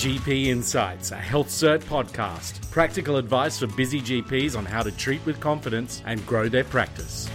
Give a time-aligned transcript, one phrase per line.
[0.00, 2.70] GP Insights, a HealthCert podcast.
[2.70, 7.28] Practical advice for busy GPs on how to treat with confidence and grow their practice.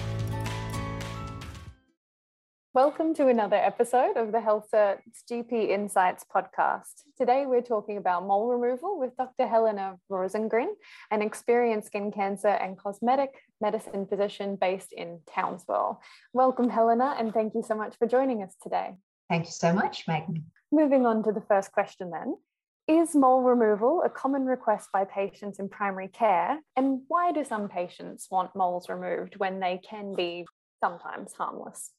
[2.73, 7.03] Welcome to another episode of the HealthCert's GP Insights podcast.
[7.19, 9.45] Today we're talking about mole removal with Dr.
[9.45, 10.69] Helena Rosengren,
[11.11, 13.29] an experienced skin cancer and cosmetic
[13.61, 16.01] medicine physician based in Townsville.
[16.33, 18.95] Welcome, Helena, and thank you so much for joining us today.
[19.29, 20.45] Thank you so much, Megan.
[20.71, 22.35] Moving on to the first question then.
[22.87, 26.59] Is mole removal a common request by patients in primary care?
[26.75, 30.45] And why do some patients want moles removed when they can be
[30.83, 31.89] sometimes harmless?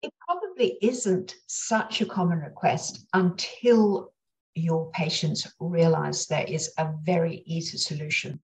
[0.00, 4.14] It probably isn't such a common request until
[4.54, 8.40] your patients realize there is a very easy solution.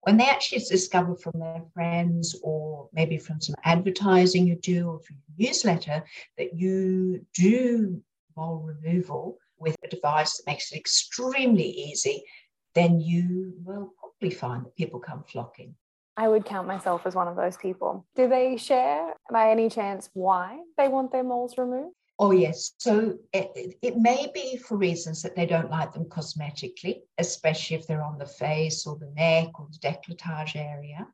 [0.00, 5.00] When they actually discover from their friends or maybe from some advertising you do or
[5.00, 6.02] from your newsletter
[6.38, 8.02] that you do
[8.34, 12.24] mole removal with a device that makes it extremely easy,
[12.74, 15.74] then you will probably find that people come flocking.
[16.16, 18.06] I would count myself as one of those people.
[18.14, 21.94] Do they share, by any chance, why they want their moles removed?
[22.18, 22.72] Oh, yes.
[22.76, 27.86] So it, it, may be for reasons that they don't like them cosmetically, especially if
[27.86, 31.06] they're on the face or the neck or the décolletage area.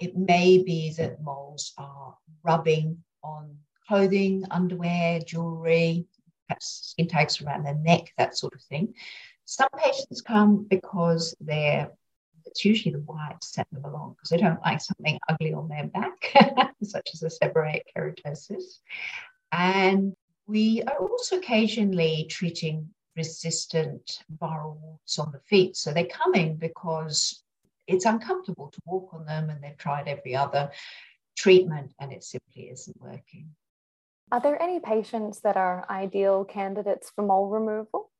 [0.00, 6.06] It may be that moles are rubbing on clothing, underwear, jewelry,
[6.52, 8.94] perhaps skin tags around their neck, that sort of thing.
[9.44, 11.90] Some patients come because they're
[12.44, 15.86] it's usually the whites set them along because they don't like something ugly on their
[15.86, 18.80] back, such as a seborrheic keratosis.
[19.52, 20.14] And
[20.48, 25.76] we are also occasionally treating resistant viral warts on the feet.
[25.76, 27.44] So they're coming because
[27.86, 30.72] it's uncomfortable to walk on them and they've tried every other
[31.36, 33.50] treatment and it simply isn't working.
[34.32, 38.10] Are there any patients that are ideal candidates for mole removal?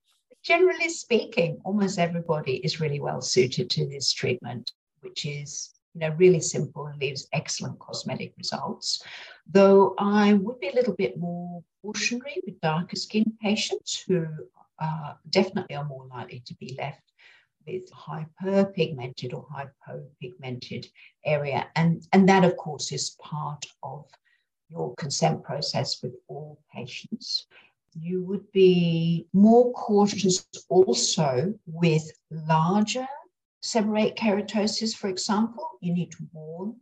[0.43, 6.15] generally speaking, almost everybody is really well suited to this treatment, which is you know
[6.17, 9.03] really simple and leaves excellent cosmetic results.
[9.47, 14.27] Though I would be a little bit more cautionary with darker skin patients who
[14.79, 17.03] uh, definitely are more likely to be left
[17.67, 20.87] with hyperpigmented or hypopigmented
[21.25, 21.69] area.
[21.77, 24.07] And, and that, of course, is part of
[24.73, 27.47] your consent process with all patients
[27.95, 33.07] you would be more cautious also with larger
[33.63, 35.67] seborrheic keratosis, for example.
[35.81, 36.77] You need to warn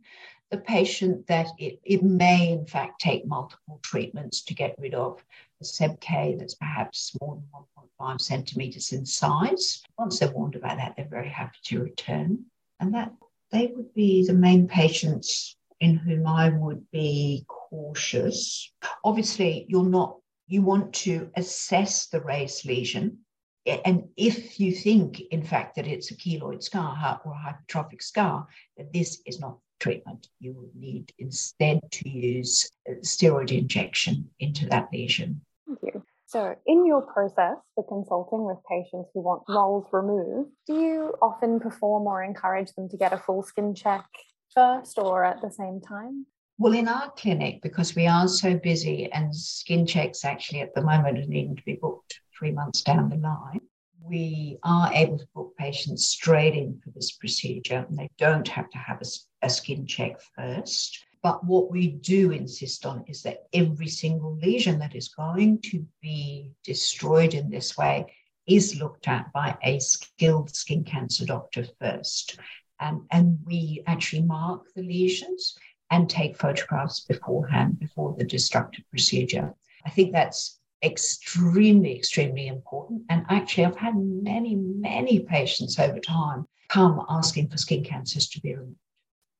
[0.49, 5.23] the patient that it, it may, in fact, take multiple treatments to get rid of
[5.61, 7.65] a SebK that's perhaps more than
[7.99, 9.83] 1.5 centimeters in size.
[9.97, 12.45] Once they're warned about that, they're very happy to return.
[12.79, 13.13] And that
[13.51, 18.71] they would be the main patients in whom I would be cautious.
[19.03, 20.15] Obviously, you're not
[20.47, 23.19] you want to assess the raised lesion.
[23.65, 28.47] And if you think, in fact, that it's a keloid scar or a hypertrophic scar,
[28.77, 30.27] that this is not treatment.
[30.39, 35.41] You would need instead to use uh, steroid injection into that lesion.
[35.67, 36.03] Thank you.
[36.27, 41.59] So, in your process for consulting with patients who want moles removed, do you often
[41.59, 44.05] perform or encourage them to get a full skin check
[44.53, 46.25] first or at the same time?
[46.57, 50.83] Well, in our clinic, because we are so busy and skin checks actually at the
[50.83, 53.61] moment are needing to be booked three months down the line,
[54.03, 58.69] we are able to book patients straight in for this procedure and they don't have
[58.71, 61.03] to have a, a skin check first.
[61.23, 65.85] But what we do insist on is that every single lesion that is going to
[66.01, 68.13] be destroyed in this way
[68.47, 72.39] is looked at by a skilled skin cancer doctor first.
[72.81, 75.57] And, and we actually mark the lesions
[75.91, 79.53] and take photographs beforehand, before the destructive procedure.
[79.85, 83.03] I think that's extremely, extremely important.
[83.09, 88.41] And actually, I've had many, many patients over time come asking for skin cancers to
[88.41, 88.77] be removed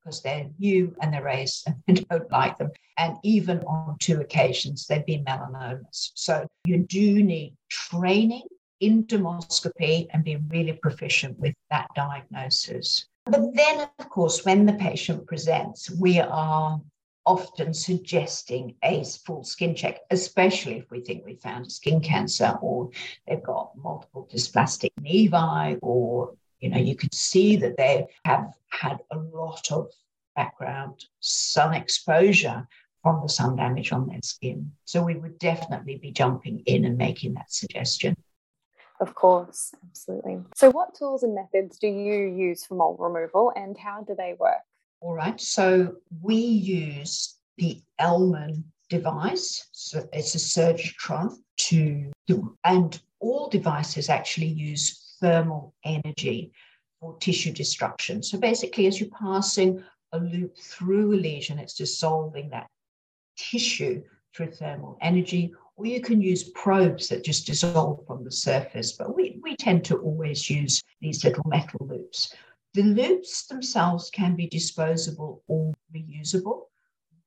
[0.04, 2.72] because they're new and they're raised and they don't like them.
[2.98, 6.12] And even on two occasions, they've been melanomas.
[6.16, 8.44] So you do need training
[8.80, 13.08] in dermoscopy and be really proficient with that diagnosis.
[13.26, 16.82] But then, of course, when the patient presents, we are
[17.26, 22.90] often suggesting a full skin check, especially if we think we found skin cancer or
[23.28, 29.00] they've got multiple dysplastic nevi, or you know, you can see that they have had
[29.12, 29.92] a lot of
[30.36, 32.68] background sun exposure
[33.04, 34.72] from the sun damage on their skin.
[34.86, 38.16] So we would definitely be jumping in and making that suggestion.
[39.02, 40.40] Of course, absolutely.
[40.56, 44.36] So, what tools and methods do you use for mole removal and how do they
[44.40, 44.62] work?
[45.02, 45.40] All right.
[45.42, 49.68] So, we use the Ellman device.
[49.72, 56.52] So, it's a Surgitron to do, and all devices actually use thermal energy
[57.00, 58.22] for tissue destruction.
[58.22, 62.68] So basically, as you're passing a loop through a lesion, it's dissolving that
[63.38, 64.04] tissue
[64.36, 68.92] through thermal energy, or you can use probes that just dissolve from the surface.
[68.92, 72.36] But we, we tend to always use these little metal loops.
[72.76, 76.66] The loops themselves can be disposable or reusable.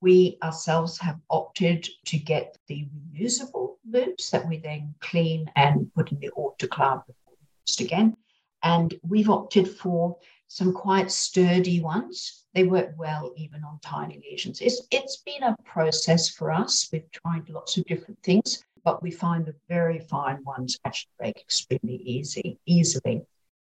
[0.00, 6.12] We ourselves have opted to get the reusable loops that we then clean and put
[6.12, 7.34] in the autoclave before
[7.66, 8.16] used again.
[8.62, 10.16] And we've opted for
[10.54, 12.44] some quite sturdy ones.
[12.54, 14.60] They work well even on tiny lesions.
[14.60, 16.88] It's, it's been a process for us.
[16.92, 21.40] We've tried lots of different things, but we find the very fine ones actually break
[21.40, 23.22] extremely easy, easily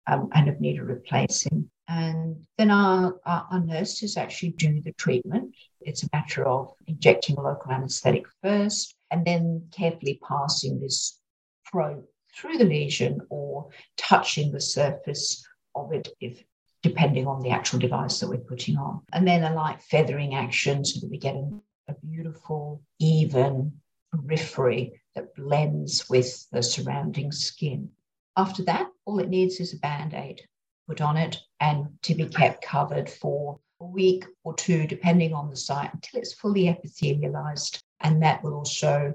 [0.07, 1.69] um, and have needed replacing.
[1.88, 5.53] And then our, our, our, nurses actually do the treatment.
[5.81, 11.19] It's a matter of injecting a local anesthetic first and then carefully passing this
[11.65, 12.06] probe
[12.36, 15.45] through the lesion or touching the surface
[15.75, 16.44] of it if
[16.81, 19.02] depending on the actual device that we're putting on.
[19.14, 21.50] And then a light feathering action so that we get a,
[21.90, 23.74] a beautiful, even
[24.12, 27.90] periphery that blends with the surrounding skin.
[28.38, 30.42] After that, all it needs is a band aid
[30.88, 35.50] put on it and to be kept covered for a week or two, depending on
[35.50, 37.80] the site, until it's fully epithelialized.
[38.02, 39.14] And that will also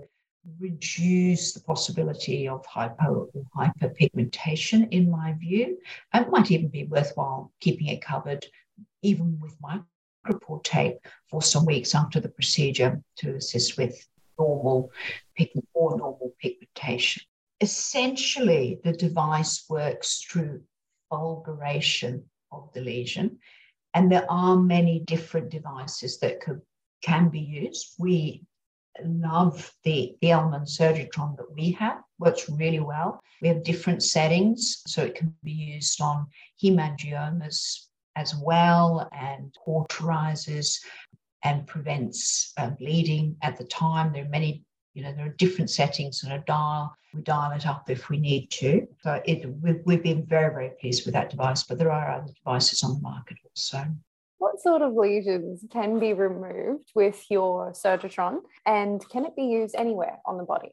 [0.59, 5.79] reduce the possibility of hypo or hyperpigmentation, in my view.
[6.13, 8.47] It might even be worthwhile keeping it covered,
[9.03, 10.99] even with micropore tape,
[11.29, 14.07] for some weeks after the procedure to assist with
[14.39, 14.91] normal
[15.37, 17.23] pigment or normal pigmentation.
[17.61, 20.63] Essentially, the device works through
[21.11, 23.39] fulguration of the lesion,
[23.95, 26.61] and there are many different devices that could,
[27.03, 27.95] can be used.
[27.99, 28.45] We
[29.05, 32.03] love the, the Ellman Surgitron that we have.
[32.19, 33.21] Works really well.
[33.43, 36.27] We have different settings, so it can be used on
[36.63, 37.87] hemangiomas
[38.17, 40.79] as well and cauterizes
[41.43, 44.13] and prevents uh, bleeding at the time.
[44.13, 44.63] There are many,
[44.95, 46.95] you know, there are different settings and a dial.
[47.13, 48.87] We dial it up if we need to.
[49.03, 52.33] So it, we've, we've been very, very pleased with that device, but there are other
[52.33, 53.85] devices on the market also
[54.45, 59.75] what sort of lesions can be removed with your Surgitron and can it be used
[59.75, 60.73] anywhere on the body?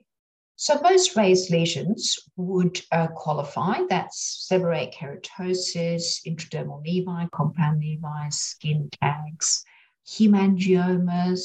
[0.58, 3.76] So most raised lesions would uh, qualify.
[3.90, 9.64] That's seborrheic keratosis, intradermal nevi, compound nevi, skin tags,
[10.06, 11.42] hemangiomas,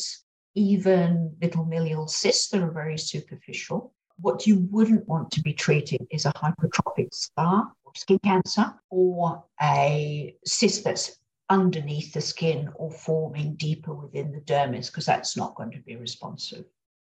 [0.56, 3.94] even little milial cysts that are very superficial.
[4.18, 9.44] What you wouldn't want to be treating is a hypertrophic scar or skin cancer or
[9.62, 11.16] a cyst that's
[11.48, 15.96] underneath the skin or forming deeper within the dermis, because that's not going to be
[15.96, 16.64] responsive.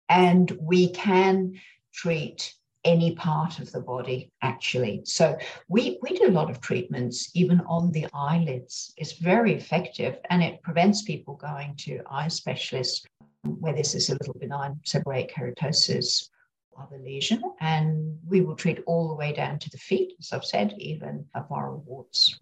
[0.09, 1.59] And we can
[1.93, 2.53] treat
[2.83, 5.01] any part of the body actually.
[5.05, 5.37] So
[5.67, 8.93] we, we do a lot of treatments even on the eyelids.
[8.97, 13.03] It's very effective and it prevents people going to eye specialists
[13.43, 16.29] where this is a little benign seborrheic keratosis
[16.77, 17.41] other lesion.
[17.59, 21.25] And we will treat all the way down to the feet, as I've said, even
[21.35, 22.37] viral warts.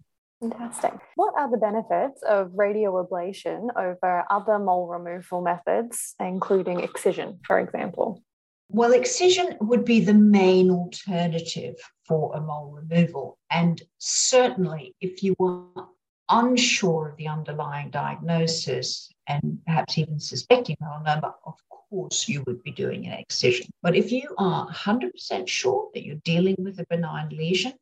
[0.50, 0.92] Fantastic.
[1.14, 8.22] What are the benefits of radioablation over other mole removal methods, including excision, for example?
[8.68, 11.76] Well, excision would be the main alternative
[12.06, 13.38] for a mole removal.
[13.50, 15.88] And certainly, if you are
[16.28, 21.54] unsure of the underlying diagnosis and perhaps even suspecting a melanoma, of
[21.88, 23.66] course you would be doing an excision.
[23.82, 27.72] But if you are 100% sure that you're dealing with a benign lesion,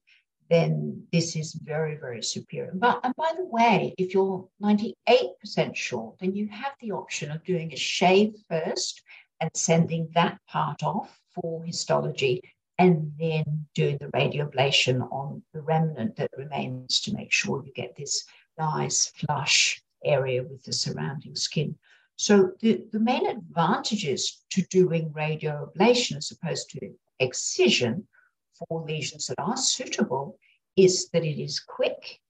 [0.53, 2.73] then this is very, very superior.
[2.75, 7.43] But and by the way, if you're 98% sure, then you have the option of
[7.45, 9.03] doing a shave first
[9.41, 12.43] and sending that part off for histology
[12.79, 17.97] and then doing the radioablation on the remnant that remains to make sure you get
[17.97, 18.25] this
[18.59, 21.75] nice flush area with the surrounding skin.
[22.17, 26.91] So the, the main advantages to doing radioablation as opposed to
[27.21, 28.07] excision
[28.69, 30.39] for lesions that are suitable
[30.77, 32.21] is that it is quick,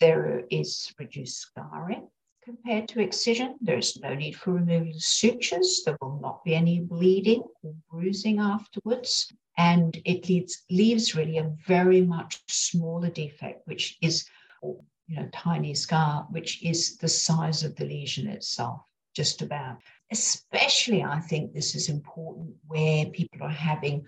[0.00, 2.08] there is reduced scarring
[2.42, 3.56] compared to excision.
[3.60, 5.82] There is no need for removal of sutures.
[5.84, 9.32] There will not be any bleeding or bruising afterwards.
[9.58, 14.26] And it leaves, leaves really a very much smaller defect, which is,
[14.62, 18.80] you know, tiny scar, which is the size of the lesion itself,
[19.14, 19.78] just about.
[20.10, 24.06] Especially, I think this is important where people are having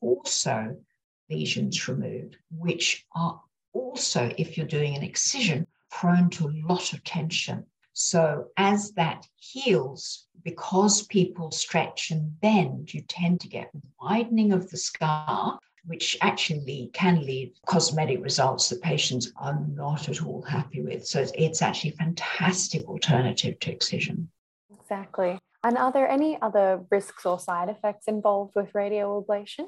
[0.00, 0.76] torso
[1.30, 3.40] lesions removed, which are
[3.72, 7.64] also, if you're doing an excision, prone to a lot of tension.
[7.92, 13.70] So as that heals, because people stretch and bend, you tend to get
[14.00, 20.22] widening of the scar, which actually can lead cosmetic results that patients are not at
[20.22, 21.06] all happy with.
[21.06, 24.30] So it's actually a fantastic alternative to excision.
[24.80, 25.38] Exactly.
[25.62, 29.66] And are there any other risks or side effects involved with radioablation?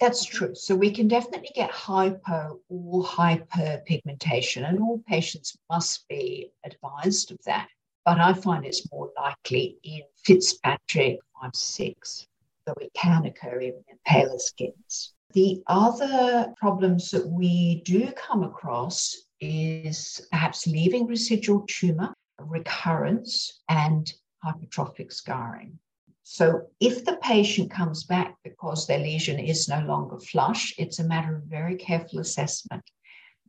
[0.00, 0.54] That's true.
[0.54, 7.38] So we can definitely get hypo or hyperpigmentation, and all patients must be advised of
[7.46, 7.68] that.
[8.04, 12.26] But I find it's more likely in Fitzpatrick 5 6,
[12.66, 15.14] though it can occur even in paler skins.
[15.32, 24.12] The other problems that we do come across is perhaps leaving residual tumor, recurrence, and
[24.44, 25.78] hypertrophic scarring.
[26.26, 31.04] So if the patient comes back because their lesion is no longer flush, it's a
[31.04, 32.82] matter of very careful assessment.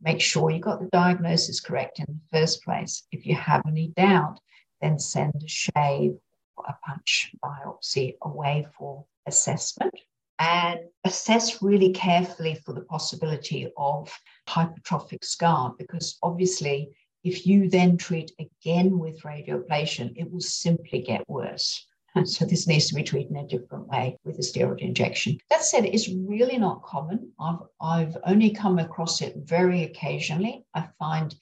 [0.02, 3.04] Make sure you got the diagnosis correct in the first place.
[3.10, 4.38] If you have any doubt,
[4.82, 6.18] then send a shave
[6.58, 9.94] or a punch biopsy away for assessment
[10.38, 14.12] and assess really carefully for the possibility of
[14.46, 16.90] hypertrophic scar because obviously
[17.24, 21.86] if you then treat again with radioablation, it will simply get worse.
[22.24, 25.38] So this needs to be treated in a different way with a steroid injection.
[25.50, 27.32] That said, it's really not common.
[27.38, 30.64] I've, I've only come across it very occasionally.
[30.74, 31.34] I find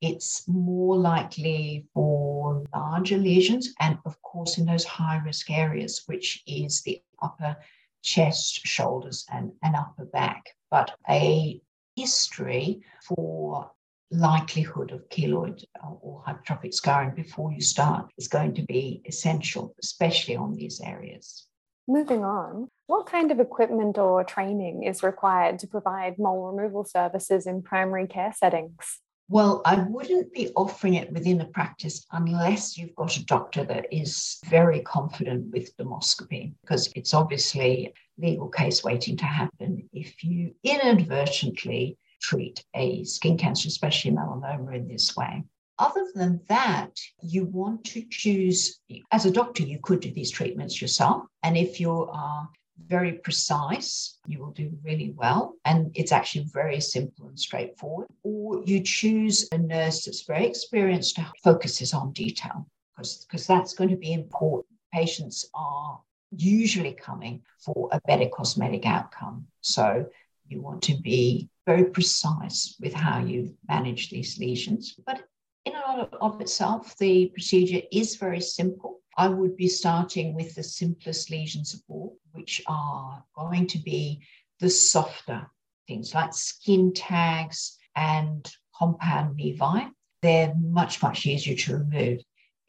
[0.00, 6.42] it's more likely for larger lesions and, of course, in those high risk areas, which
[6.46, 7.56] is the upper
[8.02, 10.44] chest, shoulders, and, and upper back.
[10.70, 11.60] But a
[11.96, 13.70] history for
[14.10, 19.74] likelihood of keloid uh, or hypertrophic scarring before you start is going to be essential,
[19.82, 21.46] especially on these areas.
[21.86, 27.46] Moving on, what kind of equipment or training is required to provide mole removal services
[27.46, 29.00] in primary care settings?
[29.30, 33.86] Well, I wouldn't be offering it within a practice unless you've got a doctor that
[33.92, 40.54] is very confident with dermoscopy, because it's obviously legal case waiting to happen if you
[40.64, 45.44] inadvertently treat a skin cancer, especially melanoma, in this way.
[45.78, 48.80] Other than that, you want to choose,
[49.12, 51.22] as a doctor, you could do these treatments yourself.
[51.44, 52.48] And if you are
[52.86, 55.54] very precise, you will do really well.
[55.64, 58.08] And it's actually very simple and straightforward.
[58.24, 63.90] Or you choose a nurse that's very experienced to focuses on detail, because that's going
[63.90, 64.66] to be important.
[64.92, 66.00] Patients are
[66.36, 69.46] usually coming for a better cosmetic outcome.
[69.60, 70.06] So
[70.48, 74.94] you want to be very precise with how you manage these lesions.
[75.04, 75.24] But
[75.66, 79.00] in and of, itself, the procedure is very simple.
[79.18, 84.22] I would be starting with the simplest lesions of all, which are going to be
[84.60, 85.40] the softer
[85.86, 89.90] things like skin tags and compound nevi.
[90.22, 92.20] They're much, much easier to remove.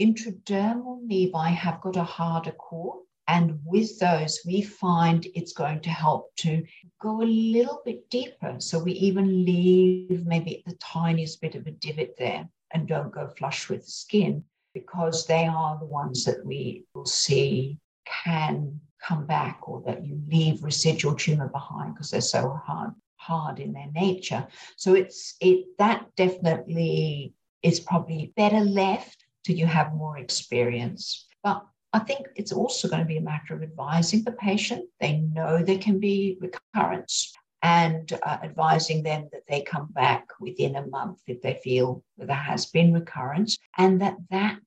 [0.01, 5.91] Intradermal nevi have got a harder core, and with those, we find it's going to
[5.91, 6.63] help to
[6.99, 8.55] go a little bit deeper.
[8.57, 13.27] So we even leave maybe the tiniest bit of a divot there and don't go
[13.27, 14.43] flush with the skin
[14.73, 17.77] because they are the ones that we will see
[18.23, 23.59] can come back or that you leave residual tumor behind because they're so hard hard
[23.59, 24.47] in their nature.
[24.75, 31.27] So it's it that definitely is probably better left till you have more experience.
[31.43, 34.85] But I think it's also going to be a matter of advising the patient.
[34.99, 40.75] They know there can be recurrence and uh, advising them that they come back within
[40.75, 44.59] a month if they feel that there has been recurrence and that that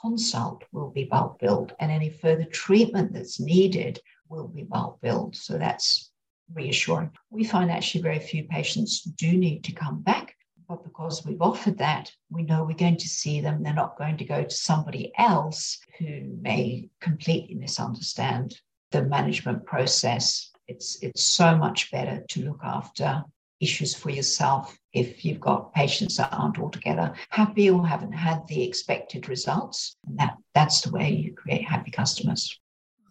[0.00, 5.36] consult will be bulk billed and any further treatment that's needed will be bulk billed.
[5.36, 6.10] So that's
[6.54, 7.10] reassuring.
[7.30, 10.31] We find actually very few patients do need to come back
[10.68, 13.62] but because we've offered that, we know we're going to see them.
[13.62, 20.50] They're not going to go to somebody else who may completely misunderstand the management process.
[20.68, 23.24] It's, it's so much better to look after
[23.60, 28.62] issues for yourself if you've got patients that aren't altogether happy or haven't had the
[28.62, 29.96] expected results.
[30.06, 32.58] And that, that's the way you create happy customers.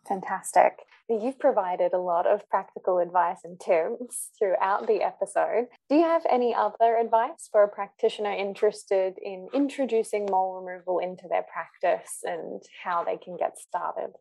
[0.08, 0.79] Fantastic.
[1.20, 5.68] You've provided a lot of practical advice and tips throughout the episode.
[5.89, 11.27] Do you have any other advice for a practitioner interested in introducing mole removal into
[11.27, 14.13] their practice and how they can get started?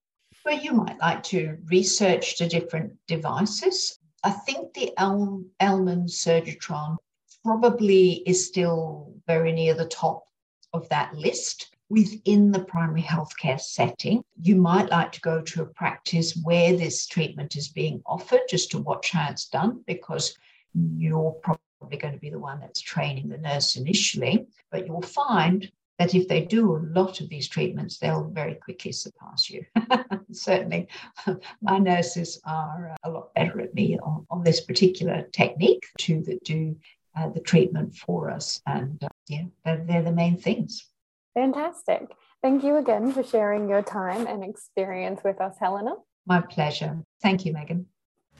[0.44, 3.98] Well, you might like to research the different devices.
[4.24, 6.96] I think the El- Ellman Surgitron
[7.44, 10.24] probably is still very near the top
[10.72, 14.22] of that list within the primary healthcare setting.
[14.40, 18.70] You might like to go to a practice where this treatment is being offered just
[18.70, 20.38] to watch how it's done because
[20.72, 24.46] you're probably going to be the one that's training the nurse initially.
[24.70, 28.92] But you'll find that if they do a lot of these treatments, they'll very quickly
[28.92, 29.64] surpass you.
[30.32, 30.88] Certainly,
[31.60, 36.42] my nurses are a lot better at me on, on this particular technique, two that
[36.44, 36.76] do
[37.16, 38.62] uh, the treatment for us.
[38.66, 40.89] And uh, yeah, they're, they're the main things.
[41.34, 42.10] Fantastic.
[42.42, 45.94] Thank you again for sharing your time and experience with us, Helena.
[46.26, 47.02] My pleasure.
[47.22, 47.86] Thank you, Megan.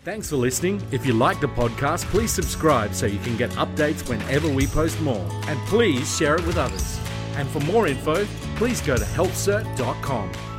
[0.03, 0.83] Thanks for listening.
[0.93, 4.99] If you like the podcast, please subscribe so you can get updates whenever we post
[5.03, 5.27] more.
[5.47, 6.99] And please share it with others.
[7.37, 8.25] And for more info,
[8.57, 10.50] please go to healthcert.com.